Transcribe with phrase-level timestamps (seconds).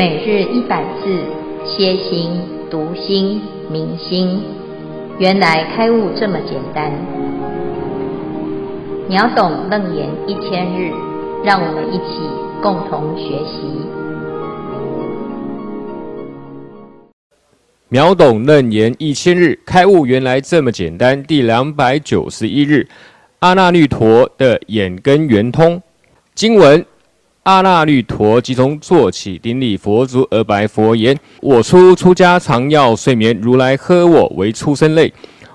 [0.00, 1.10] 每日一百字，
[1.62, 2.30] 歇心、
[2.70, 4.40] 读心、明心，
[5.18, 6.90] 原来开悟这么简单。
[9.10, 10.90] 秒懂楞严一千日，
[11.44, 12.22] 让我们一起
[12.62, 13.60] 共同学习。
[17.90, 21.22] 秒懂楞严一千日，开悟原来这么简单。
[21.22, 22.88] 第两百九十一日，
[23.40, 25.82] 阿那律陀的眼根圆通
[26.34, 26.82] 经文。
[27.44, 35.10] 阿那律陀即从坐起，顶礼佛足而白佛言：“我初出家，常要睡眠，如来喝我为畜生类。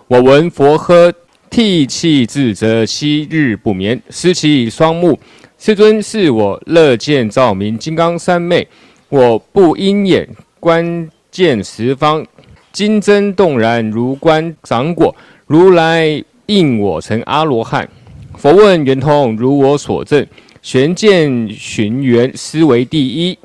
[0.07, 1.13] 我闻佛喝，
[1.47, 5.19] 涕泣自责，七日不眠，失其双目。
[5.59, 8.67] 世尊是我乐见照明金刚三昧，
[9.09, 10.27] 我不应眼
[10.59, 12.25] 观见十方，
[12.71, 15.15] 金针动然如观掌果。
[15.45, 17.87] 如来应我成阿罗汉。
[18.35, 20.25] 佛问圆通，如我所证。”
[20.65, 23.37] 玄见寻源，思维第一。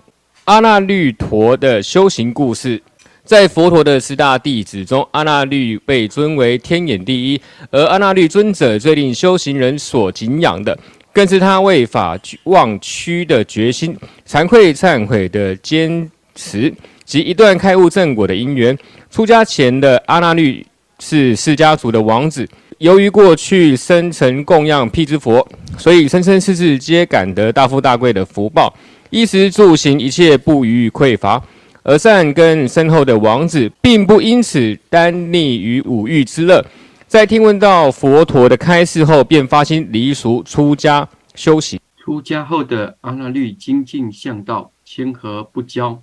[0.44, 2.82] 阿那律陀的修行故事，
[3.26, 7.40] 在佛陀的十大弟子中，阿那律被尊为天眼第一。
[7.70, 10.74] 而阿那律尊者最令修行人所敬仰的，
[11.12, 13.94] 更是他为法忘躯的决心、
[14.26, 16.72] 惭愧忏悔的坚持
[17.04, 18.74] 及一段开悟正果的因缘。
[19.10, 20.66] 出家前的阿那律
[20.98, 22.48] 是释迦族的王子。
[22.80, 28.74] 由于过去生曾供养辟支佛，所以生生世世皆感得大富大贵的福报，
[29.10, 31.42] 衣食住行一切不予匮乏。
[31.82, 36.64] 而善根深厚的王子，并不因此耽溺于五欲之乐，
[37.06, 41.78] 在听闻到佛陀的开示后，便发心离俗出家修行。
[41.98, 45.98] 出家后的阿那律精进向道，谦和不骄，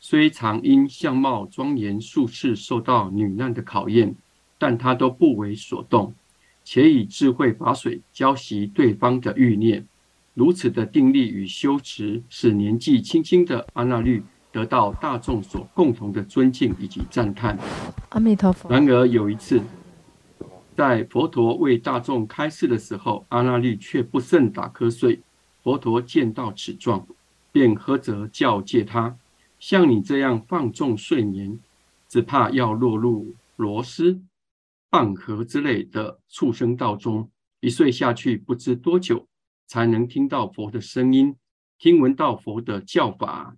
[0.00, 4.14] 虽常因相貌庄严数次受到女难的考验。
[4.58, 6.14] 但他都不为所动，
[6.64, 9.86] 且以智慧把水浇熄对方的欲念。
[10.34, 17.58] 如此的定力与修持，使年纪轻轻的阿那律得到大众所共同的尊敬以及赞叹。
[18.08, 18.68] 阿弥陀佛。
[18.68, 19.60] 然而有一次，
[20.76, 25.20] 在佛陀为大众开示的时候，阿那律却不慎打瞌睡。
[25.62, 27.06] 佛陀见到此状，
[27.52, 29.16] 便呵责教诫他：
[29.60, 31.58] 像你这样放纵睡眠，
[32.08, 34.18] 只怕要落入螺蛳。
[34.94, 37.28] 半河之类的畜生道中，
[37.58, 39.28] 一睡下去，不知多久
[39.66, 41.34] 才能听到佛的声音，
[41.78, 43.56] 听闻到佛的教法。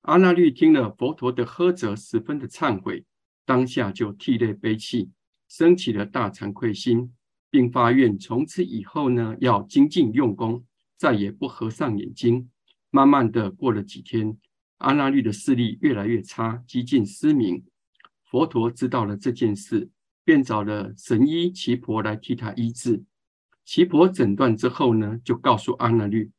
[0.00, 3.04] 阿那律听了佛陀的呵责，十分的忏悔，
[3.44, 5.10] 当下就涕泪悲泣，
[5.48, 7.12] 生起了大惭愧心，
[7.50, 10.64] 并发愿从此以后呢，要精进用功，
[10.96, 12.48] 再也不合上眼睛。
[12.88, 14.34] 慢慢的过了几天，
[14.78, 17.62] 阿那律的视力越来越差，几近失明。
[18.32, 19.90] 佛陀知道了这件事，
[20.24, 23.04] 便找了神医奇婆来替他医治。
[23.62, 26.30] 奇婆诊断之后呢，就告诉阿那律：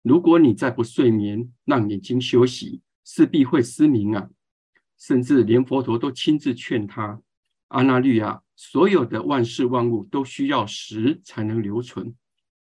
[0.00, 4.30] 如果你再不睡眠，让眼睛休息，势必会失明啊！
[4.96, 7.20] 甚至连佛陀都亲自劝他：
[7.68, 12.14] 阿那律啊，所有的万事万物都需要食才能留存，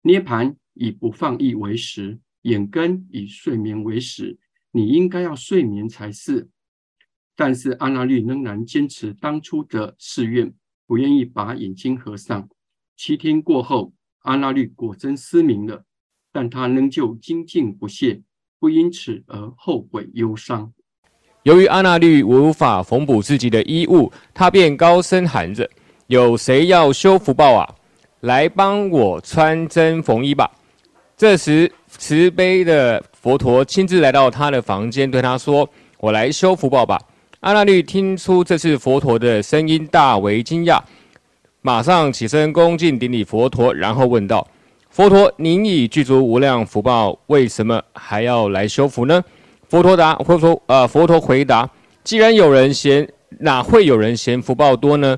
[0.03, 4.39] 涅槃以不放逸为食，眼根以睡眠为食，
[4.71, 6.47] 你应该要睡眠才是。
[7.39, 10.51] 但是阿那律仍然坚持当初的誓愿，
[10.87, 12.49] 不愿意把眼睛合上。
[12.97, 13.93] 七天过后，
[14.23, 15.83] 阿那律果真失明了，
[16.33, 18.23] 但他仍旧精进不懈，
[18.59, 20.73] 不因此而后悔忧伤。
[21.43, 25.69] 由于阿那律无法缝补自己的衣物，他便高声喊着
[26.07, 27.75] ：“有谁要修福报啊？
[28.21, 30.51] 来帮我穿针缝衣吧！”
[31.15, 35.69] 这时，慈悲的佛陀亲自来到他的房间，对他说
[35.99, 36.99] ：“我来修福报吧。”
[37.41, 40.81] 阿那律听出这是佛陀的声音，大为惊讶，
[41.61, 44.45] 马上起身恭敬顶礼佛陀，然后问道
[44.89, 49.23] ：“佛陀，您已具足无量福报，为什么还要来修福呢？”
[49.69, 51.69] 佛陀答：“佛陀，呃，佛陀回答：
[52.03, 53.07] 既然有人嫌，
[53.39, 55.15] 哪会有人嫌福报多呢？”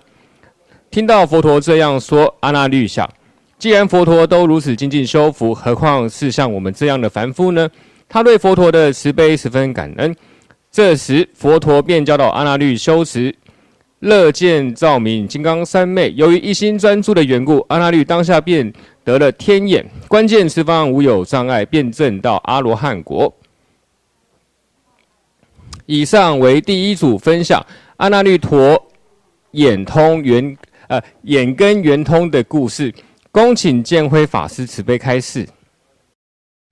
[0.91, 3.09] 听到佛陀这样说，阿那律想：
[3.57, 7.69] 既然佛陀都如此精进修福，何况是像我们这样的凡夫呢？
[8.09, 10.13] 他对佛陀的慈悲十分感恩。
[10.71, 13.35] 这时，佛陀便教导阿那律修持
[13.99, 16.13] 乐见照明金刚三昧。
[16.15, 18.71] 由于一心专注的缘故，阿那律当下便
[19.03, 23.33] 得了天眼，关键十方无有障碍，便证到阿罗汉国。
[25.87, 27.65] 以上为第一组分享
[27.97, 28.79] 阿那律陀
[29.51, 30.55] 眼通圆
[30.87, 32.93] 呃眼根圆通的故事。
[33.31, 35.47] 恭请建辉法师慈悲开示。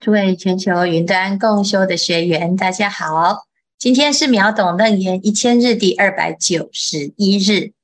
[0.00, 3.47] 诸位全球云端共修的学员，大家好。
[3.78, 7.74] 今天是秒懂楞严一千日第二百九十一日，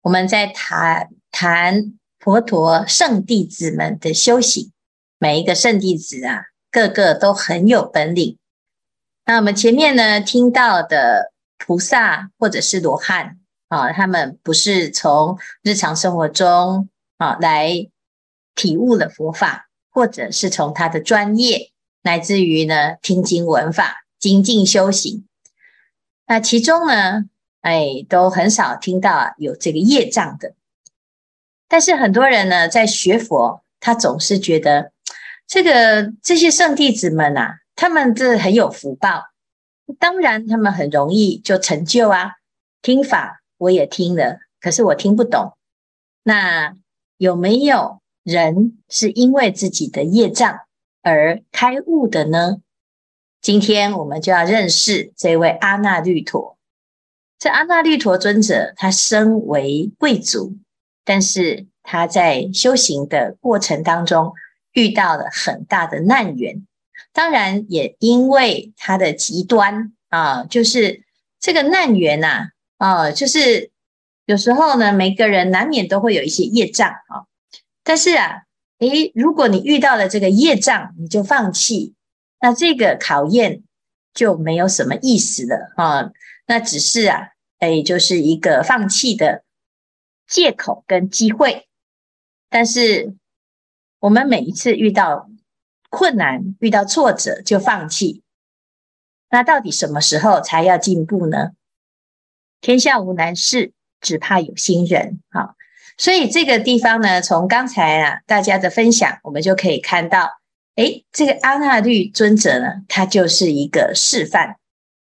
[0.00, 4.70] 我们在谈谈佛陀圣弟子们的修行。
[5.18, 8.38] 每一个圣弟子啊，个个都很有本领，
[9.26, 13.36] 那我们前面呢听到的菩萨或者是罗汉
[13.66, 16.88] 啊，他们不是从日常生活中
[17.18, 17.88] 啊来
[18.54, 25.26] 体悟了佛法，或者是从他的专业，乃至于呢听经闻法、精进修行。
[26.30, 27.24] 那其中呢，
[27.60, 30.54] 哎，都很少听到有这个业障的。
[31.66, 34.92] 但是很多人呢在学佛，他总是觉得
[35.48, 37.56] 这个这些圣弟子们啊。
[37.74, 39.24] 他们这很有福报，
[39.98, 42.34] 当然他们很容易就成就啊。
[42.80, 45.56] 听法我也听了，可是我听不懂。
[46.22, 46.76] 那
[47.16, 50.60] 有没有人是因为自己的业障
[51.02, 52.58] 而开悟的呢？
[53.40, 56.58] 今天我们就要认识这位阿那律陀。
[57.38, 60.58] 这阿那律陀尊者，他身为贵族，
[61.06, 64.34] 但是他在修行的过程当中
[64.72, 66.66] 遇到了很大的难缘。
[67.14, 71.02] 当然，也因为他的极端啊，就是
[71.40, 73.70] 这个难缘呐，啊，就是
[74.26, 77.24] 有时候呢，每个人难免都会有一些业障啊。
[77.82, 78.42] 但是啊，
[78.80, 81.94] 诶，如果你遇到了这个业障，你就放弃，
[82.40, 83.62] 那这个考验
[84.14, 86.10] 就没有什么意思了啊。
[86.46, 87.28] 那只是啊，
[87.60, 89.44] 诶，就是一个放弃的
[90.26, 91.68] 借口跟机会。
[92.48, 93.14] 但是
[94.00, 95.28] 我们每一次遇到，
[95.90, 98.22] 困难遇到挫折就放弃，
[99.28, 101.50] 那到底什么时候才要进步呢？
[102.60, 105.20] 天下无难事，只怕有心人。
[105.30, 105.54] 好，
[105.96, 110.39] 所以这个地方呢，从刚才啊大家的分享，我们就可以看到，
[110.76, 114.56] 诶，这个阿那律尊者呢，他就是一个示范，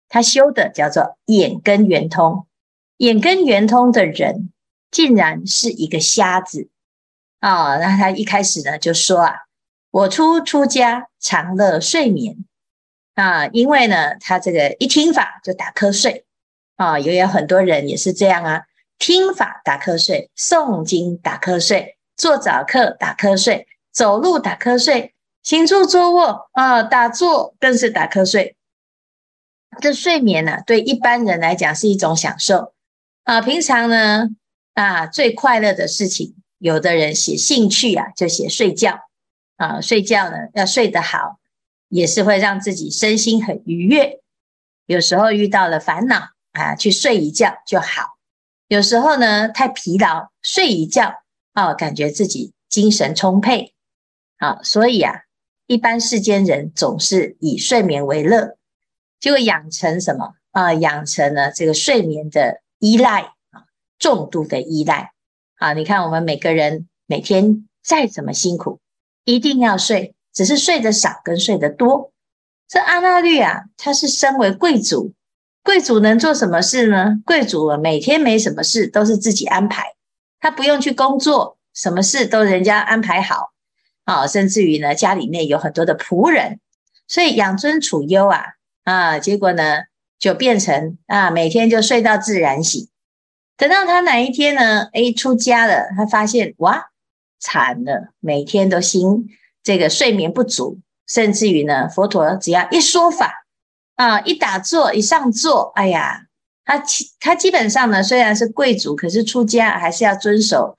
[0.08, 2.46] 他修的叫做眼根圆通，
[2.98, 4.50] 眼根圆通的人，
[4.90, 6.70] 竟然是一个瞎子
[7.40, 7.76] 啊！
[7.78, 9.34] 那他一开始呢就说啊。
[9.90, 12.44] 我初出家，常乐睡眠
[13.14, 16.26] 啊，因为呢，他这个一听法就打瞌睡
[16.76, 18.64] 啊，也有很多人也是这样啊，
[18.98, 25.14] 听法打瞌睡，诵经打瞌睡，做早课打瞌睡，走路打瞌睡，
[25.48, 28.54] 行住坐卧啊，打坐更是打瞌睡。
[29.80, 32.74] 这睡眠呢、对一般人来讲是一种享受
[33.24, 34.28] 啊，平常呢
[34.74, 39.00] 啊，最快乐的事情，有的人写兴趣啊，就写睡觉。
[39.56, 41.38] 啊，睡觉呢要睡得好，
[41.88, 44.20] 也是会让自己身心很愉悦。
[44.84, 48.18] 有时候遇到了烦恼啊，去睡一觉就好。
[48.66, 51.22] 有时候呢太疲劳，睡一觉
[51.54, 53.72] 啊，感觉自己精神充沛。
[54.36, 55.22] 啊，所以啊，
[55.68, 58.56] 一般世间人总是以睡眠为乐，
[59.20, 60.72] 就会养成什么啊？
[60.72, 63.20] 养成了这个睡眠的依赖
[63.50, 63.68] 啊，
[63.98, 65.12] 重度的依赖。
[65.58, 68.80] 啊，你看我们每个人每天再怎么辛苦。
[69.24, 72.12] 一定要睡，只是睡得少跟睡得多。
[72.66, 75.12] 这阿那律啊，他是身为贵族，
[75.62, 77.16] 贵族能做什么事呢？
[77.26, 79.84] 贵族啊，每天没什么事，都是自己安排，
[80.40, 83.52] 他不用去工作，什么事都人家安排好
[84.08, 86.60] 啊，甚至于呢，家里面有很多的仆人，
[87.06, 89.82] 所以养尊处优啊啊，结果呢，
[90.18, 92.88] 就变成啊，每天就睡到自然醒。
[93.58, 96.86] 等到他哪一天呢，诶，出家了，他发现哇。
[97.40, 99.28] 惨了，每天都心
[99.62, 103.44] 这个睡眠不足，甚至于呢，佛陀只要一说法
[103.94, 106.22] 啊，一打坐，一上座，哎呀，
[106.64, 106.82] 他
[107.20, 110.77] 他基本上呢，虽然是贵族，可是出家还是要遵守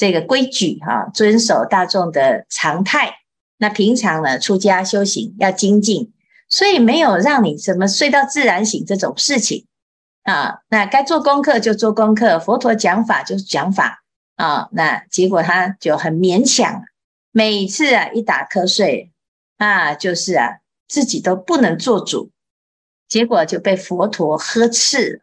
[0.00, 3.16] 这个规矩哈、遵守大众的常态。
[3.58, 6.10] 那平常呢，出家修行要精进，
[6.48, 9.66] 所以没有让你什么睡到自然醒这种事情
[10.22, 10.60] 啊。
[10.70, 14.02] 那该做功课就做功课，佛陀讲法就讲法。
[14.36, 16.82] 啊、那结果他就很勉强，
[17.30, 19.12] 每次啊一打瞌睡
[19.58, 22.30] 啊，就是啊自己都不能做主，
[23.06, 25.20] 结果就被佛陀呵斥。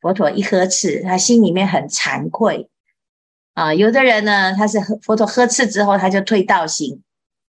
[0.00, 2.70] 佛陀一呵斥，他心里面很惭愧
[3.58, 3.74] 啊。
[3.74, 7.02] 有的人呢，他是佛陀呵斥之后，他就退道行。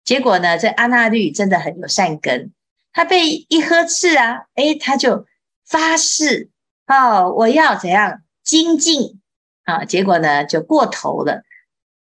[0.04, 2.52] 结果呢，这阿那律真的很有善根，
[2.92, 5.26] 他被一呵斥啊，诶，他就
[5.66, 6.48] 发誓
[6.86, 9.20] 哦，我要怎样精进。
[9.64, 11.44] 啊，结果呢就过头了，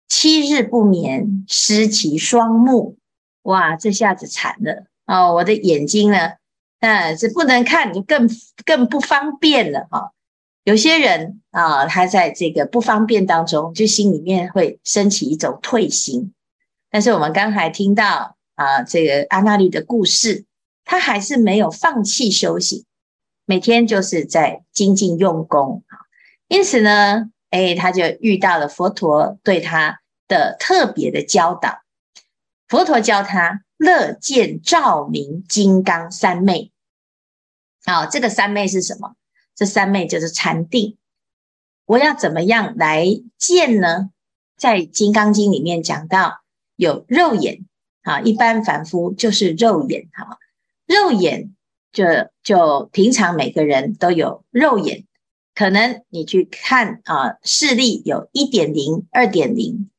[0.08, 2.98] 七日不眠，失其双目，
[3.44, 6.32] 哇，这下子惨了哦，我的眼睛呢，
[6.79, 8.27] 那是不能看，你更
[8.65, 10.13] 更不方便了哈。
[10.63, 16.34] 有些人啊，他在这个不方便当中，就心里面会升起一种退心。
[16.89, 20.46] 但是我们刚才听到啊，这个阿那律的故事，
[20.86, 22.86] 他还是没有放弃修行，
[23.46, 25.98] 每天就是在精进用功啊。
[26.48, 27.32] 因此呢。
[27.51, 31.80] 哎，他就遇到了佛陀对他的特别的教导。
[32.68, 36.72] 佛陀教他乐见照明金刚三昧，
[37.86, 39.16] 好，这个三昧是什么？
[39.60, 40.96] 这三昧就是禅定。
[41.84, 43.06] 我要怎么样来
[43.38, 44.10] 见呢？
[44.56, 46.39] 在《金刚经》里面讲到，
[46.78, 47.66] 有肉眼
[48.04, 50.38] 啊，一般凡夫就是肉眼哈，
[50.86, 51.54] 肉眼
[51.92, 52.06] 就
[52.42, 55.04] 就平常每个人都有肉眼，
[55.54, 59.89] 可能你去看啊，视力有一点零、二点零，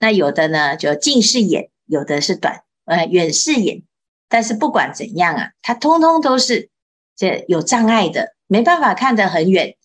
[0.00, 3.84] 那有的呢就近视眼，有的是短呃远视眼，
[4.28, 6.68] 但是不管怎样啊，它通通都是
[7.14, 9.76] 这有障碍的，没办法看得很远。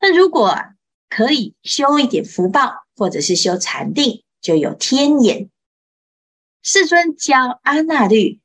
[0.00, 0.56] 那如果
[1.10, 5.50] 可以修一点福报，或者是修禅定，就有天眼。
[6.62, 8.40] 世尊教阿那律，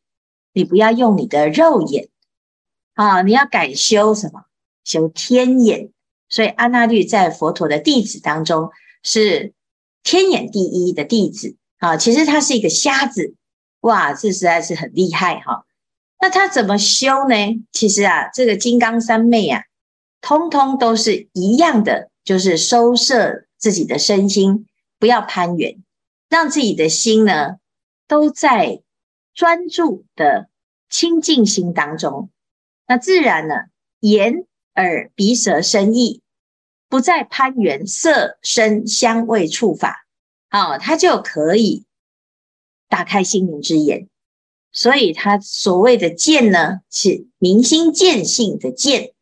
[0.52, 2.10] 你不要用你的肉眼
[2.96, 4.44] 啊，你要改修什么？
[4.84, 5.94] 修天眼。
[6.28, 8.72] 所以阿那律在佛陀的弟子当中
[9.04, 9.54] 是
[10.04, 11.96] 天眼第一的弟子啊。
[11.96, 13.36] 其实他是一个瞎子，
[13.80, 15.66] 哇，这实在是很厉害哈。
[16.20, 17.36] 那他怎么修呢？
[17.72, 19.64] 其实啊，这个金刚三昧啊。
[20.20, 24.66] 通通都是一样的，就是收摄自己的身心，
[24.98, 25.78] 不要攀缘，
[26.28, 27.58] 让自己的心呢
[28.08, 28.82] 都在
[29.36, 30.50] 专注的
[30.90, 32.32] 清净心当中。
[32.88, 33.54] 那自然呢，
[34.00, 36.24] 眼耳鼻舌身意
[36.90, 40.08] 不再攀缘色声香味触法，
[40.50, 41.86] 哦，他就可以
[42.90, 44.10] 打开心灵之眼。
[44.78, 49.14] 所以他所谓的见呢，是明心见性的见。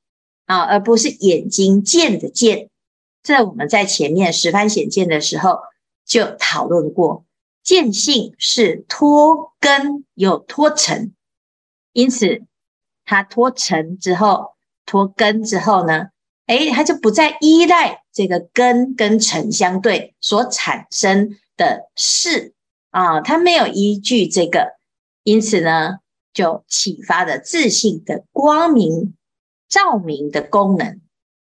[0.47, 2.69] 啊，而不是眼睛见的见。
[3.23, 5.57] 这我们在前面十番显见的时候
[6.05, 7.25] 就讨论过，
[7.63, 11.15] 见性是脱根又脱尘，
[11.93, 12.43] 因此
[13.05, 14.49] 它脱尘之后，
[14.85, 16.09] 脱根之后呢，
[16.45, 22.53] 诶，它就不再依赖这个根跟尘相对所产生的事
[22.91, 24.74] 啊，它没有依据这个，
[25.25, 25.97] 因此呢，
[26.33, 29.13] 就启发了自信的光明。
[29.67, 31.01] 照明的功能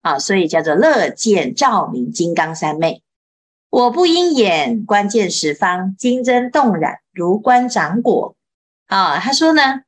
[0.00, 3.02] 啊，所以叫做乐见照明金刚三昧。
[3.68, 8.36] 我不因眼观见十方，金针动染如观掌果
[8.86, 9.18] 啊。
[9.18, 9.82] 他说呢，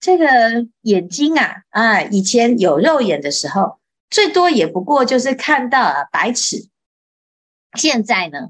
[0.00, 3.78] 这个眼睛啊啊，以前有肉眼的时候，
[4.10, 6.68] 最多也不过就是看到啊百尺。
[7.78, 8.48] 现在呢，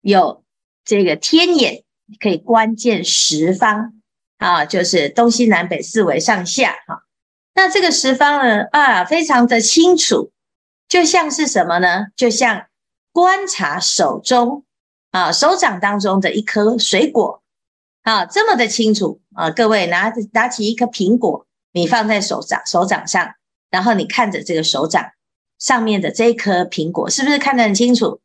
[0.00, 0.42] 有
[0.84, 1.84] 这个天眼
[2.18, 3.93] 可以观见十方
[4.38, 7.04] 啊，就是东西南北四维上下哈。
[7.54, 10.32] 那这个十方呢啊，非常的清楚，
[10.88, 12.06] 就像是什么呢？
[12.16, 12.66] 就像
[13.12, 14.64] 观察手中
[15.12, 17.42] 啊，手掌当中的一颗水果
[18.02, 19.50] 啊，这么的清楚啊。
[19.50, 23.34] 各位拿着拿起一颗苹果，你放在手掌手掌上，
[23.70, 25.12] 然后你看着这个手掌
[25.60, 28.20] 上面的这一颗苹果，是不是看得很清楚？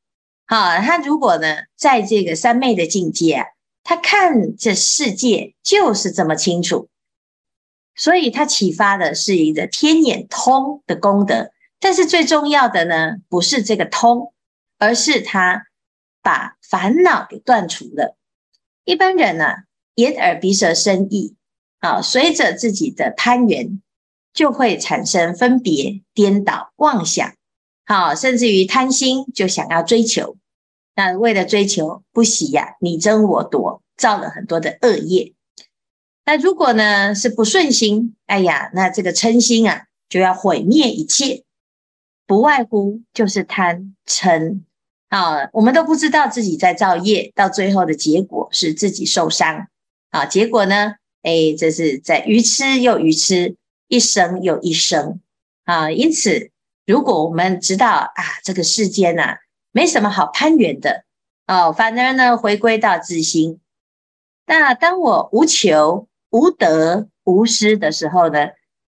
[0.47, 3.45] 好，啊，他如果呢，在这个三昧的境界，
[3.89, 6.89] 他看这世界就是这么清楚。
[7.95, 14.31] 所以他启发的是一个天眼通的功德，但是最重要的呢，不是这个通，
[14.77, 15.65] 而是他
[16.21, 18.15] 把烦恼给断除了。
[18.83, 19.55] 一般人呢、啊，
[19.95, 21.35] 眼耳鼻舌身意
[21.79, 23.81] 啊，随着自己的攀缘，
[24.35, 27.33] 就会产生分别、颠倒、妄想，
[27.87, 30.37] 好，甚至于贪心，就想要追求。
[30.99, 35.33] 那为了追求，不喜呀、你争我夺，造了很多的恶业。
[36.25, 41.45] 那如果呢是不顺心，哎呀，那这个嗔心啊就要毁灭一切，
[42.27, 44.59] 不外乎就是贪嗔
[45.07, 45.47] 啊。
[45.53, 49.67] 我们都不知道自己在造业，到最后的结果是自己受伤
[50.09, 50.25] 啊。
[50.25, 53.55] 结果呢，哎，这是在愚痴又愚痴，
[53.87, 55.21] 一生又一生
[55.63, 55.89] 啊。
[55.89, 56.51] 因此，
[56.85, 59.37] 如果我们知道啊，这个世间呐、啊、
[59.79, 61.05] 没什么好攀援的
[61.47, 63.61] 哦、反而呢回归到自心。
[64.45, 66.09] 那当我无求。
[66.31, 68.49] 无得无失的时候呢，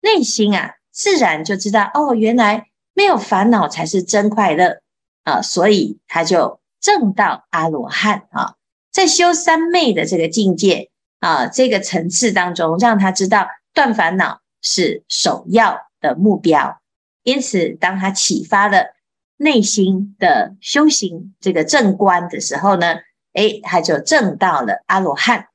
[0.02, 4.82] 内心啊自然就知道哦，原来没有烦恼才是真快乐
[5.26, 8.56] 啊，所以他就证到阿罗汉啊，
[8.92, 16.82] 在修三昧的这个境界啊，这个层次当中，让他知道断烦恼是首要的目标。
[17.22, 18.96] 因此，当他启发了
[19.42, 22.98] 内心的修行这个正观的时候呢，
[23.34, 25.48] 诶，他就证到了阿罗汉。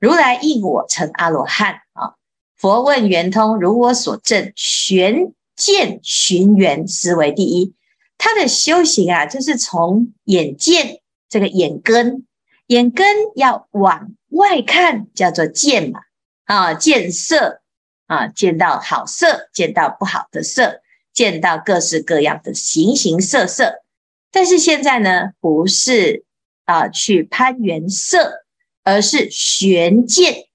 [0.00, 2.14] 如来应我成阿罗汉啊！
[2.56, 7.74] 佛问圆通，如我所证，玄见寻缘，思维第一。
[8.16, 12.26] 他的修行啊，就是从眼见这个眼根，
[12.68, 13.06] 眼根
[13.36, 16.00] 要往外看，叫做见嘛
[16.46, 17.60] 啊，见色
[18.06, 20.80] 啊，见到好色，见到不好的色，
[21.18, 23.82] 见到各式各样的形形色色。
[24.30, 26.24] 但是现在呢，不是
[26.64, 28.44] 啊，去攀缘色。
[28.84, 30.46] 而是寻见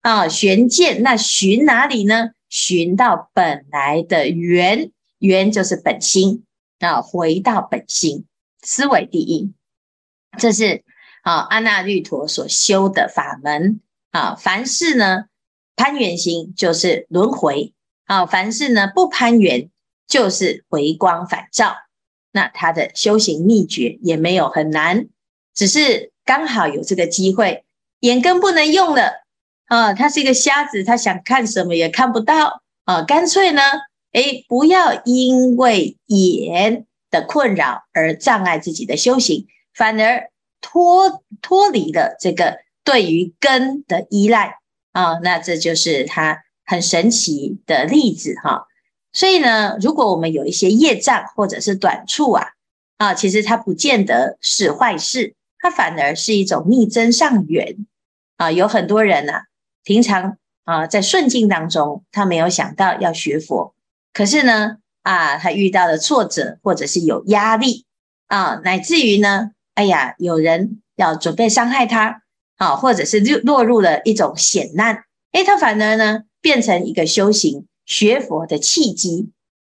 [0.00, 2.30] 啊，寻见那寻哪里呢？
[2.48, 6.44] 寻到本来的源，源就是本心
[6.78, 8.24] 啊，回到本心，
[8.62, 9.52] 思维第一，
[10.38, 10.84] 这是
[11.22, 14.36] 啊阿那律陀所修的法门啊。
[14.36, 15.24] 凡事呢
[15.76, 17.74] 攀缘心就是轮回
[18.06, 19.68] 啊，凡事呢不攀缘
[20.12, 21.74] 就是回光返照。
[22.32, 25.08] 那他的修行秘诀也没有很难，
[25.54, 27.64] 只是刚好有这个机会，
[28.00, 29.24] 眼根不能用了
[29.68, 29.94] 啊！
[29.94, 33.02] 他是一个瞎子，他想看什么也看不到啊！
[33.04, 33.62] 干脆呢，
[34.12, 44.58] 诶，不要因为眼的困扰而障碍自己的修行，反而脱脱离了这个对于根的依赖
[44.92, 45.14] 啊！
[45.22, 48.66] 那这就是他很神奇的例子哈。
[49.12, 52.46] 所以呢，如果我们有一些业障或者是短处啊，
[52.96, 57.76] 啊，其实它不见得是坏事，它反而是一种逆增上缘
[58.38, 58.50] 啊。
[58.50, 59.42] 有很多人呢、啊，
[59.84, 63.74] 平常啊在顺境当中，他没有想到要学佛，
[64.14, 67.84] 可是呢，啊，他遇到了挫折或者是有压力
[68.28, 72.22] 啊，乃至于呢，哎呀，有人要准备伤害他
[72.56, 77.66] 啊，或者是落落入了一种险难，诶，他反而呢变成一个修行。
[77.84, 79.30] 学佛的契机，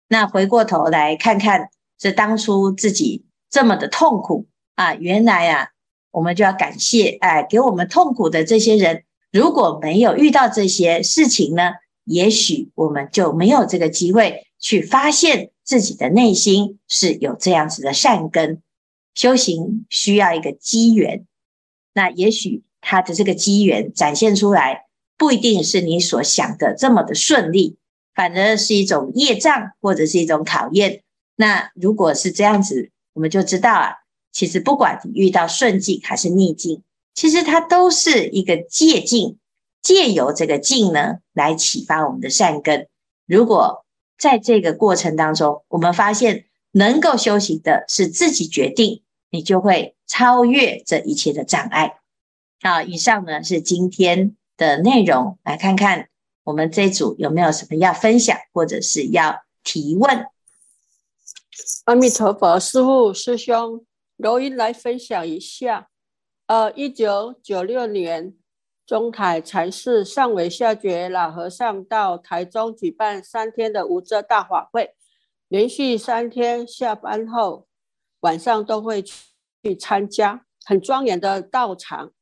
[0.08, 5.68] 那回过头来看看，这当初自己这么的痛苦啊，原来啊，
[6.10, 11.72] 我们就要感谢哎，给我们痛苦的这些人，如果没有遇到这些事情呢，
[12.04, 18.62] 也许我们就没有这个机会去发现自己的内心是有这样子的善根。
[19.14, 21.26] 修行需要一个机缘，
[21.94, 24.84] 那也许他的这个机缘展现出来，
[25.16, 27.78] 不一定是你所想的这么的顺利。
[28.16, 31.02] 反而是一种业障，或者是一种考验。
[31.36, 33.92] 那如果是这样子，我们就知道啊，
[34.32, 36.82] 其实不管你遇到顺境还是逆境，
[37.14, 39.38] 其实它都是一个借境，
[39.82, 42.88] 借由这个境呢来启发我们的善根。
[43.26, 43.84] 如果
[44.18, 51.96] 在这个过程当中，我们发现能够修行的是自己决定，你就会超越这一切的障碍。
[52.62, 56.08] 好，以上呢是今天的内容，来看看。
[56.46, 60.26] 我们这组有没有什么要分享，或者是要提问？
[61.86, 63.84] 阿弥陀佛，师父师兄，
[64.16, 65.88] 柔音来分享一下。
[66.46, 68.32] 呃，一九九六年，
[68.86, 74.94] 中台禅寺上尾下觉老和尚到台中举办三天的无遮大法会，
[75.48, 77.66] 连续三天下班后
[78.20, 82.12] 晚上都会去参加，很庄严的道场，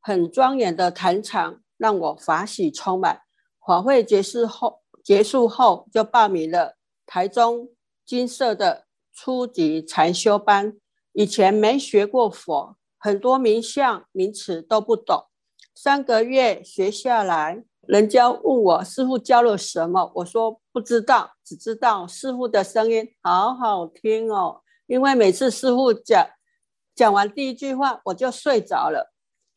[0.00, 3.20] 很庄严的坛场，让我法喜充满。
[3.66, 7.70] 法会结束后，结束后就报名了台中
[8.04, 10.78] 金色的初级禅修班。
[11.12, 15.26] 以前没学过佛，很多名相名词都不懂。
[15.74, 24.60] 三个月学下来，人家问我师傅教了什么，我说不知道，只知道师傅的声音好好听哦。
[24.86, 26.24] 因为每次师傅讲
[26.94, 29.12] 讲完第一句话，我就睡着了。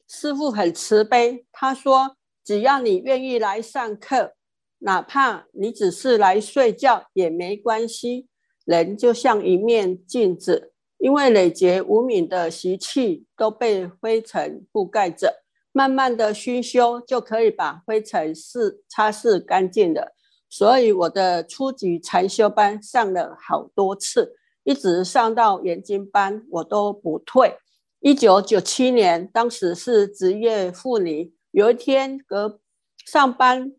[0.07, 2.15] 师傅很慈悲，他说。
[2.49, 4.33] 只要你愿意来上课，
[4.79, 8.27] 哪怕你只是来睡觉也没关系。
[8.65, 20.13] 人就像一面镜子，因为累劫无明的习气都被灰尘覆盖着，慢慢的熏修就可以把灰尘是擦拭干净的。
[20.49, 24.33] 所以我的初级禅修班上了好多次，
[24.63, 27.53] 一直上到研经班，我都不退。
[27.99, 31.31] 一九九七年，当时是职业妇女。
[31.51, 32.59] 有一天，隔
[33.05, 33.73] 上班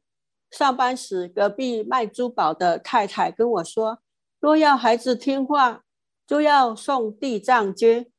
[0.50, 4.00] 上班时，隔壁卖珠宝的太太跟我说
[4.40, 5.84] ：“若要孩子听话，
[6.26, 8.10] 就要送地藏经。”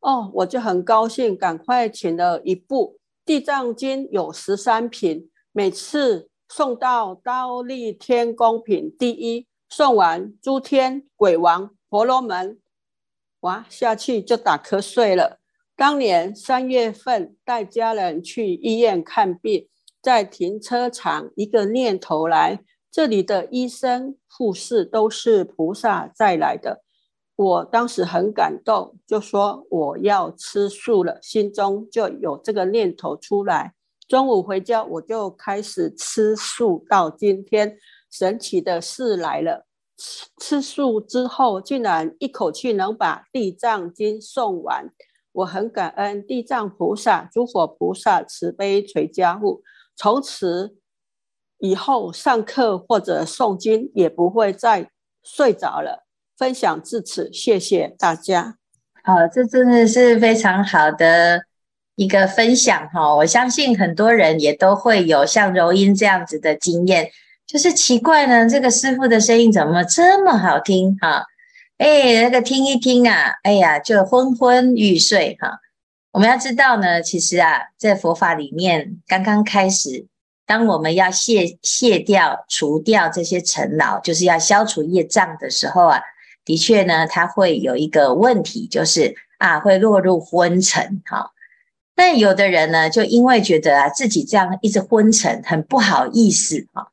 [0.00, 12.60] 哦，我就很高兴，赶快请了一部《地藏经》，有十三品，每次送到忉利天宫品第一，送完诸天鬼王婆罗门，
[13.40, 15.38] 哇，下去就打瞌睡了。
[15.76, 19.68] 当年三月份带家人去医院看病，
[20.00, 22.60] 在停车场一个念头来，
[22.90, 26.82] 这里的医生护士都是菩萨再来的。
[27.36, 33.74] 我当时很感动，就说我要吃素了，心中就有这个念头出来。
[34.08, 37.76] 中午回家我就开始吃素，到今天
[38.10, 39.66] 神奇的事来了，
[39.98, 44.90] 吃吃素之后竟然一口气能把《地藏经》诵完。
[45.36, 49.62] 我很感恩地藏菩萨、诸佛菩萨慈悲垂加护，
[49.94, 50.76] 从此
[51.58, 54.90] 以后上课或者诵经也不会再
[55.22, 56.06] 睡着了。
[56.38, 58.56] 分享至此，谢谢大家。
[59.02, 61.42] 好，这真的是非常好的
[61.96, 63.14] 一个分享哈！
[63.16, 67.10] 我相信很多人也都会有像柔音这样子的经验。
[67.46, 71.24] 就是奇怪呢，这个师傅的声音怎么这么好听哈？
[71.78, 75.60] 哎，那个听一听啊，哎呀，就昏昏欲睡哈。
[76.12, 80.06] 我们要知道呢，其实啊，在佛法里面刚刚开始，
[80.46, 86.00] 当我们要卸卸掉、除掉这些尘劳，就是要消除业障的时候啊，
[86.46, 91.32] 的确呢，它会有一个问题，就是啊，会落入昏沉哈。
[91.94, 96.88] 但有的人呢，就因为觉得啊，自己这样一直昏沉，很不好意思哈。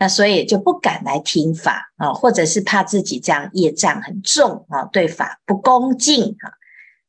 [0.00, 6.54] 那所以就不敢来听法啊，或者是怕自己这样业障很重啊，对法不恭敬哈。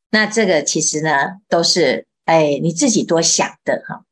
[0.10, 4.04] 那这个其实呢，都是哎你自己多想的哈。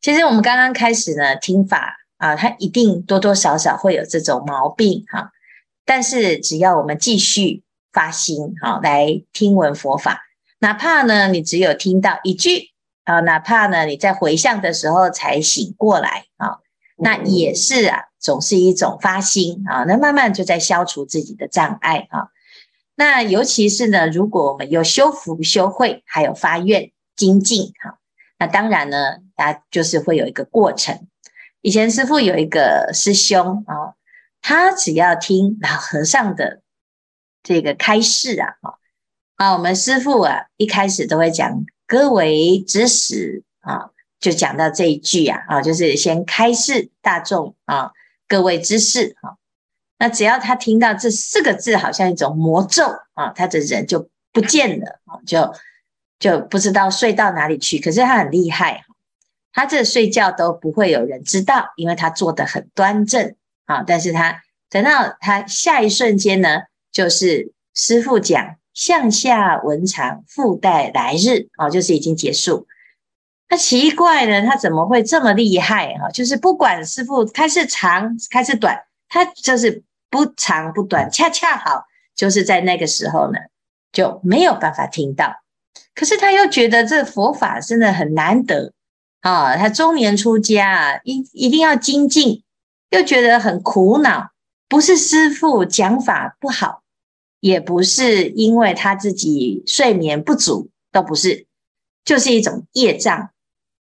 [0.00, 5.30] 其实我们刚刚开始呢听法啊，它一定多多少少会有这种毛病哈。
[5.84, 10.22] 但是只要我们继续发心哈，来听闻佛法，
[10.60, 12.70] 哪怕呢你只有听到一句
[13.04, 16.61] 啊，哪怕呢你在回向的时候才醒过来啊，
[17.02, 18.04] 那也是啊。
[18.22, 22.28] 总是一种发心啊，那慢慢就在消除自己的障碍啊。
[22.94, 27.98] 那尤其是呢，如果我们有修福修慧，还有发愿精进哈，
[28.38, 31.08] 那当然呢，啊，就是会有一个过程。
[31.62, 33.98] 以前师父有一个师兄啊，
[34.40, 36.62] 他只要听老和尚的
[37.42, 38.54] 这个开示啊，
[39.34, 43.90] 啊，我们师父啊一开始都会讲各为指使啊，
[44.22, 47.90] 就讲到这一句啊，啊，就是先开示大众啊。
[48.28, 49.36] 各位知识哈，
[49.98, 55.52] 那只要他听到这四个字，好像一种魔咒啊，他的人就不见了啊，就
[56.18, 57.78] 就不知道睡到哪里去。
[57.78, 58.84] 可是他很厉害，
[59.52, 63.34] 他这睡觉都不会有人知道，因为他坐得很端正
[63.66, 63.82] 啊。
[63.82, 72.66] 但是他等到他下一瞬间呢，就是师父讲向下文长，复待来日啊，就是已经结束。
[73.52, 76.08] 那奇怪呢，他怎么会这么厉害哈？
[76.08, 81.84] 就是不管师傅开是长开是短，他就是不长不短，恰恰好
[82.16, 83.38] 就是在那个时候呢，
[83.92, 85.42] 就没有办法听到。
[85.94, 88.72] 可是他又觉得这佛法真的很难得
[89.20, 92.42] 啊，他中年出家，一一定要精进，
[92.88, 94.30] 又觉得很苦恼。
[94.66, 96.84] 不是师傅讲法不好，
[97.40, 101.46] 也不是因为他自己睡眠不足，都不是，
[102.02, 103.28] 就是一种业障。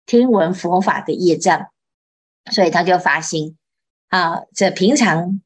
[0.08, 1.67] 听闻佛法的业障，
[2.50, 3.58] 所以他就发心
[4.08, 5.41] 啊，这平常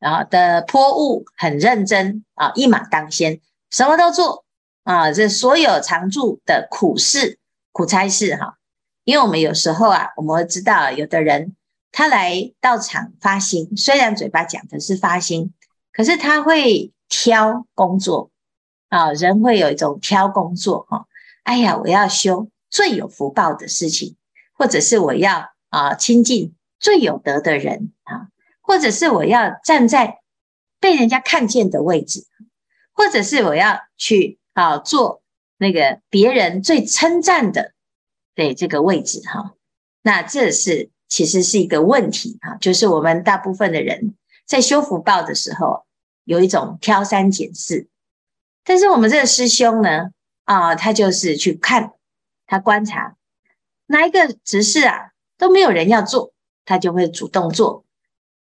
[0.00, 4.46] 啊的泼物很认真啊，一马当先，什么都做
[4.84, 7.38] 啊，这所有常住的苦事、
[7.72, 8.56] 苦差事哈。
[9.04, 11.54] 因为我们有时候啊，我们会知道有的人
[11.92, 15.52] 他来到场发心，虽然嘴巴讲的是发心，
[15.92, 18.30] 可是他会挑工作
[18.88, 21.06] 啊，人会有一种挑工作哈。
[21.42, 22.48] 哎呀，我要修。
[22.68, 24.16] 最有福报的事情，
[24.52, 28.28] 或者是我要啊亲近最有德的人啊，
[28.60, 30.20] 或者是我要站在
[30.80, 32.26] 被人家看见的位置，
[32.92, 35.22] 或者是我要去啊做
[35.58, 37.72] 那个别人最称赞的
[38.34, 39.54] 对这个位置哈，
[40.02, 45.86] 那这是其实是一个问题哈，就是我们大部分的人在修福报的时候
[46.24, 47.88] 有一种挑三拣四，
[48.64, 50.10] 但是我们这个师兄呢
[50.44, 51.92] 啊，他就是去看。
[52.46, 53.16] 他观察
[53.86, 56.32] 哪一个执事啊都没有人要做，
[56.64, 57.84] 他就会主动做。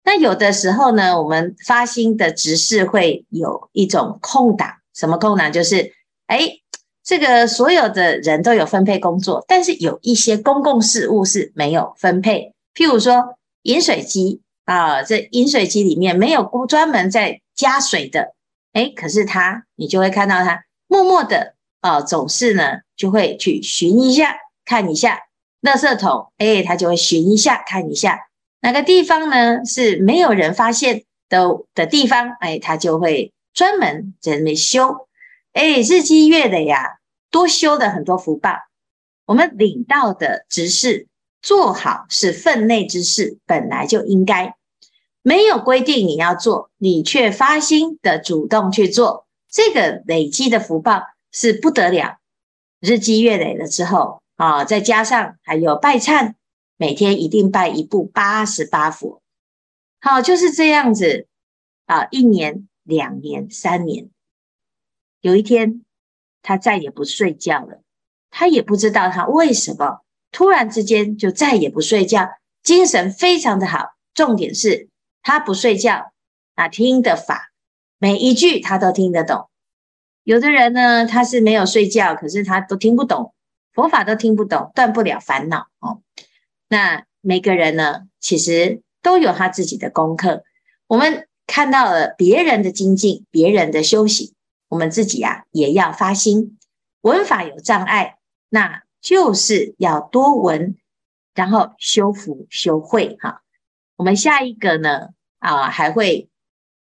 [0.04, 5.52] 那有的时候呢，我们发心的执事会有一种空档，什么空档？
[5.52, 5.94] 就是
[6.28, 6.60] 哎，
[7.04, 12.56] 这个所有的人都有分配工作，但是有一些公共事务是没有分配。
[12.74, 18.34] 譬如说饮水机啊，这饮水机里面没有专门在加水的，
[18.74, 21.56] 哎，可是他你就会看到他默默的。
[21.82, 25.20] 啊、总是呢，就会去寻一下，看一下，
[25.62, 28.28] 垃圾桶，哎，他就会寻一下，看一下，
[28.62, 35.08] 哪个地方呢是没有人发现的的地方，哎，他就会专门在那修，
[35.54, 37.00] 哎，日积月累呀，
[37.32, 38.52] 多修的很多福报。
[39.26, 41.08] 我们领到的执事
[41.42, 44.56] 做好是分内之事，本来就应该，
[45.22, 51.04] 没有规定你要做，你却发心的主动去做，这个累积的福报。
[51.32, 52.20] 是不得了，
[52.80, 56.36] 日积月累了之后啊，再加上还有拜忏，
[56.78, 59.22] 每天一定拜一部八十八佛，
[60.00, 61.28] 好，就是这样子
[61.86, 64.10] 啊，一年、两年、三年，
[65.22, 65.84] 有一天
[66.42, 67.82] 他再也不睡觉了，
[68.32, 72.30] 他也不知道他为什么突然之间就再也不睡觉，
[72.64, 74.88] 精神非常的好，重点是
[75.22, 76.12] 他不睡觉
[76.56, 77.52] 啊，听的法
[77.98, 79.49] 每一句他都听得懂。
[80.24, 83.34] 有的人呢，他是没有睡觉，可是他都听不懂
[83.74, 86.02] 佛法，都听不懂，断不了烦恼哦。
[86.68, 90.44] 那每个人呢，其实都有他自己的功课。
[90.88, 94.34] 我们看到了别人的精进，别人的修行，
[94.68, 96.58] 我们自己啊也要发心。
[97.02, 98.18] 闻法有障碍，
[98.50, 100.78] 那就是要多闻，
[101.34, 103.42] 然后修福修慧哈。
[103.96, 106.30] 我们下一个呢啊，还会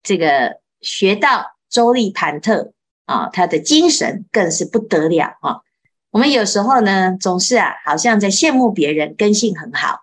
[0.03, 2.73] 这个学到周利盘特
[3.11, 5.61] 啊，他的精神更是不得了啊。
[6.09, 10.01] 我们有时候呢，总是啊，好像在羡慕别人根性很好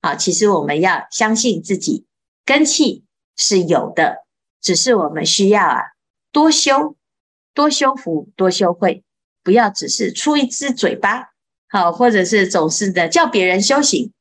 [0.00, 0.14] 啊。
[0.14, 2.06] 其实我们要相信自己
[2.44, 3.04] 根气。
[3.40, 4.24] 是有的，
[4.60, 5.82] 只是我们需要啊，
[6.32, 6.96] 多修、
[7.54, 9.04] 多修福、多修慧，
[9.44, 11.28] 不要只是出一只嘴巴，
[11.68, 14.12] 好，或者是总是的叫别人修行，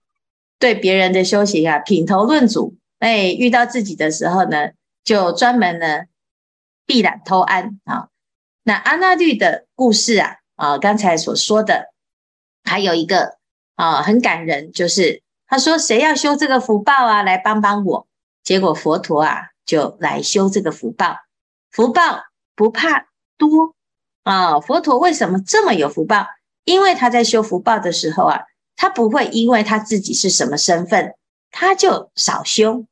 [0.59, 4.69] 对别人的修行啊品头论足，哎，遇到自己的时候呢，
[5.03, 6.03] 就专门呢
[6.85, 8.09] 避懒偷安啊。
[8.67, 11.93] 那阿那律的故事啊，啊，刚才所说的
[12.65, 13.37] 还有一个
[13.75, 18.07] 啊，很感人，就是他说谁要修这个福报啊，来帮帮我。
[18.43, 21.15] 结果佛陀啊，就来修这个福报，
[21.71, 22.25] 福报
[22.57, 23.73] 不怕多
[24.23, 24.59] 啊。
[24.59, 26.27] 佛陀为什么这么有福报？
[26.65, 28.41] 因为他在修福报的时候啊，
[28.75, 31.15] 他不会因为他自己是什么身份，
[31.51, 32.83] 他就少修。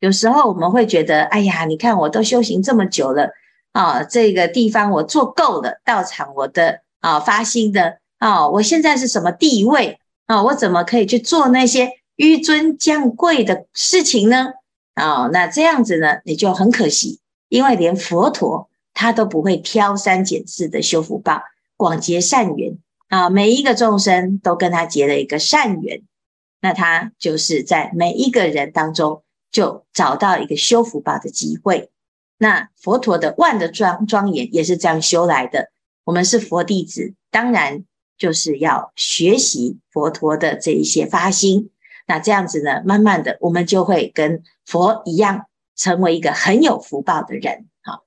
[0.00, 3.30] 有时候我们会觉得，哎呀，你看我都修行这么久了
[3.76, 10.42] 啊，这个地方我做够了，道场我的啊发心的啊，我现在是什么地位啊？
[10.44, 14.54] 我怎么可以去做那些紆尊降贵的事情呢？
[14.94, 21.42] 啊，那这样子呢，你就很可惜，因为连佛陀他都不会挑三拣四的修福报，
[21.76, 26.00] 广结善缘啊，每一个众生都跟他结了一个善缘，
[26.62, 31.90] 那他就是在每一个人当中就找到一个修福报的机会。
[32.38, 35.70] 那佛陀的万的庄庄严也是这样修来的。
[36.04, 37.84] 我们是佛弟子，当然
[38.18, 41.70] 就是要学习佛陀的这一些发心。
[42.06, 47.66] 那这样子呢，慢慢的，我们就会跟佛一样，成为一个很有福报的人。
[47.82, 48.04] 好，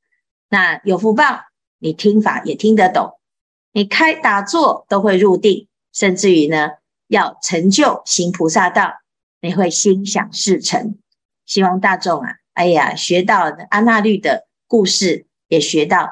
[0.47, 1.41] 那有福报，
[1.79, 3.19] 你听法也听得懂，
[3.73, 6.69] 你开打坐都会入定，甚至于呢，
[7.07, 8.93] 要成就行菩萨道，
[9.41, 10.97] 你会心想事成。
[11.45, 16.09] 希望大众啊，哎呀，学到阿那律的故事，也学到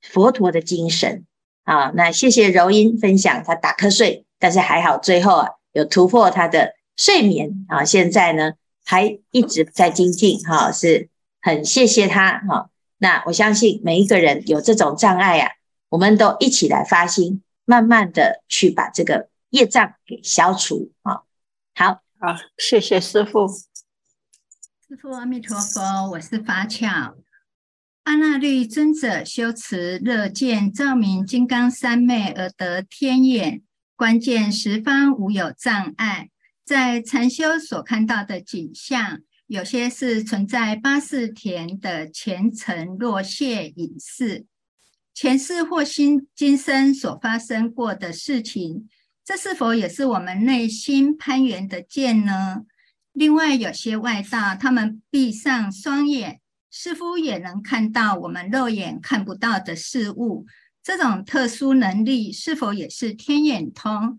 [0.00, 1.26] 佛陀的精神。
[1.64, 6.74] 啊，那谢谢柔音分享，他打瞌睡，但是还好，最后啊，有突破他的。
[6.96, 11.10] 睡眠啊，现在呢还一直在精进哈，是
[11.42, 12.70] 很谢谢他哈。
[12.96, 15.52] 那我相信每一个人有这种障碍啊，
[15.90, 21.20] 我们都一起来发心，慢慢的去把这个业障给消除啊。
[21.74, 23.46] 好，好，谢谢师父。
[24.88, 27.16] 师父阿弥陀佛，我是法巧。
[28.04, 33.62] 阿那律尊者修持乐见照明金刚三昧而得天眼，
[33.96, 36.30] 观见十方无有障碍。
[36.64, 44.46] 在禅修所看到的景象，有些是存在八识田的前尘落谢隐士，
[45.12, 48.88] 前世或今今生所发生过的事情，
[49.24, 52.66] 这是否也是我们内心攀缘的见呢？
[53.16, 56.38] 另外，有些外道，他们闭上双眼，
[56.70, 60.44] 似乎也能看到我们肉眼看不到的事物，
[60.82, 64.18] 这种特殊能力是否也是天眼通？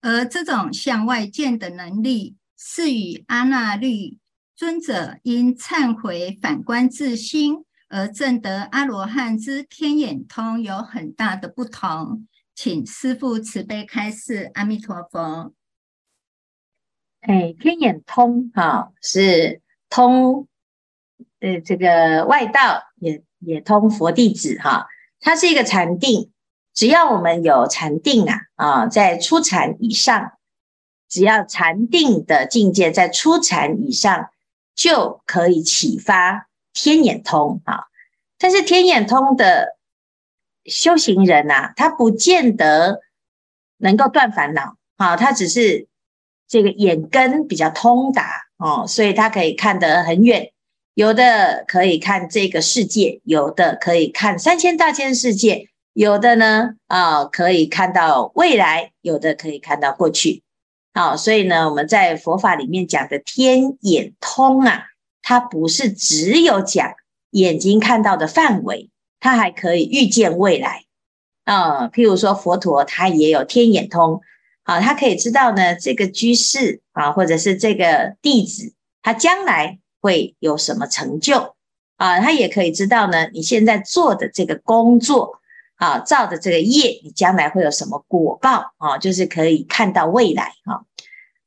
[0.00, 4.18] 而这种向外见的能力，是与阿那律
[4.56, 12.26] 尊者因忏悔反观自心而证得阿罗汉之天眼通有很大的不同。
[12.56, 14.50] 请师父慈悲开示。
[14.54, 15.54] 阿弥陀佛。
[17.26, 19.60] 哎，天眼通哈是
[19.90, 20.46] 通，
[21.40, 24.86] 呃，这个外道也也通佛弟子哈，
[25.18, 26.30] 它是一个禅定。
[26.72, 30.34] 只要我们有禅定啊，啊，在初禅以上，
[31.08, 34.30] 只要禅定的境界在初禅以上，
[34.76, 37.86] 就可以启发天眼通啊。
[38.38, 39.76] 但是天眼通的
[40.64, 43.00] 修行人呐，他不见得
[43.78, 45.88] 能够断烦恼啊，他只是
[46.48, 50.52] 这个眼根比较通达哦，所以他可以看得很远，
[50.94, 55.68] 有的可以看这个世界，有的可以看三千大千世界。
[55.92, 60.42] 有的呢，啊，可以看到未来；有的可以看到过去。
[60.92, 64.84] 啊，所以呢，我们在佛法里面讲的天眼通啊，
[65.22, 66.92] 它不是只有讲
[67.30, 70.84] 眼睛看到的范围，它还可以预见未来。
[71.44, 74.20] 啊，譬如说佛陀他也有天眼通，
[74.66, 81.56] 啊，他可以知道呢这个居士啊，或者是这个弟子，他将来会有什么成就
[81.96, 85.40] 啊，他也可以知道呢你现在做的这个工作。
[85.78, 88.96] 啊，造的这个业，你将来会有什么果报啊？
[88.96, 90.88] 就是可以看到未来啊。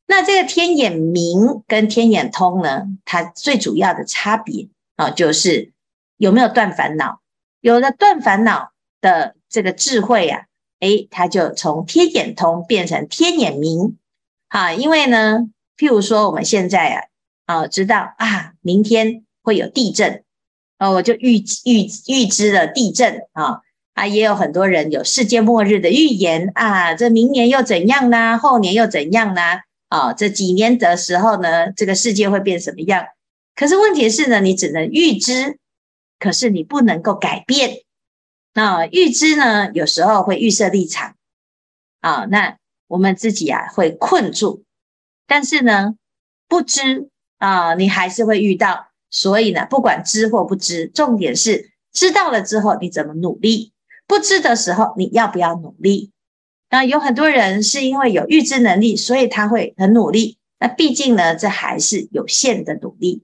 [0.05, 5.71] 那这个天眼明跟天眼通呢，它最主要的差别啊，就是
[6.17, 7.21] 有没有断烦恼。
[7.59, 10.45] 有了断烦恼的这个智慧啊，
[10.79, 13.97] 诶，它就从天眼通变成天眼明。
[14.47, 17.03] 啊，因为呢，譬如说我们现在啊，
[17.45, 20.23] 啊，知道啊，明天会有地震，
[20.77, 23.61] 啊，我就预预预知了地震啊。
[23.93, 28.37] 啊，也有很多人有世界末日的预言啊，这明年又怎样呢？
[28.37, 29.41] 后年又怎样呢？
[29.89, 33.05] 啊，这几年的时候呢，这个世界会变什么样？
[33.55, 35.57] 可是问题是呢，你只能预知，
[36.17, 37.79] 可是你不能够改变。
[38.53, 41.15] 那预知呢，有时候会预设立场
[42.01, 42.57] 啊，那
[42.87, 44.63] 我们自己啊会困住。
[45.27, 45.95] 但是呢，
[46.47, 48.87] 不知啊，你还是会遇到。
[49.11, 53.73] 所以呢，不管知或不知，重点是知道了之后你怎么努力。
[54.05, 56.11] 不知的时候，你要不要努力？
[56.69, 60.37] 那有很多人是因为有预知能力，所以他会很努力。
[60.59, 63.23] 那毕竟呢，这还是有限的努力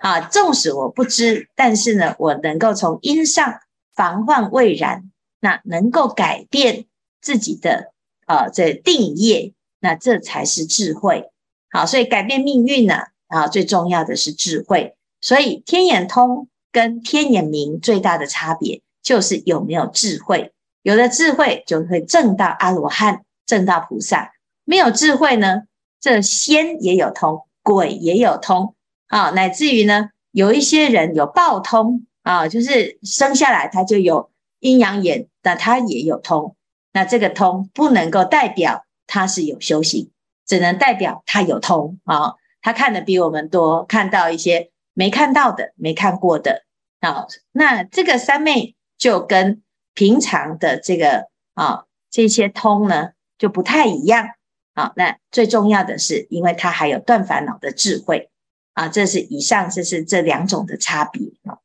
[0.00, 0.20] 啊。
[0.20, 3.60] 纵使我不知，但是呢，我能够从因上
[3.96, 6.84] 防患未然，那能够改变
[7.20, 7.92] 自己的
[8.26, 11.30] 呃这定业，那这才是智慧。
[11.70, 12.94] 好，所以改变命运呢
[13.26, 14.94] 啊，最重要的是智慧。
[15.20, 18.82] 所以天眼通跟天眼明最大的差别。
[19.02, 24.32] 就是有没有智慧，有了智慧就会证到阿罗汉，证到菩萨。
[24.64, 25.62] 没有智慧呢，
[26.00, 28.74] 这仙也有通，鬼也有通
[29.06, 36.56] 啊，乃至于呢，有一些人有报通啊，就是生下来他就有阴阳眼，那他也有通。
[36.92, 40.10] 那这个通不能够代表他是有修行，
[40.44, 42.34] 只能代表他有通啊。
[42.60, 46.64] 他看的比我们多，看到一些没看到的、没看过的
[47.00, 47.26] 啊。
[47.52, 48.74] 那这个三昧。
[48.98, 49.62] 就跟
[49.92, 54.30] 平常的这个啊这些通呢就不太一样
[54.72, 54.94] 啊。
[54.96, 58.30] 那最重要的是，因为他还有断烦恼的智慧
[58.72, 58.88] 啊。
[58.88, 61.58] 这是以上，这是这两种的差别啊。